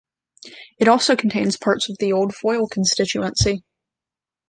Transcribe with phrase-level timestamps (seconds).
[0.79, 3.63] It also contains parts of the old Foyle constituency.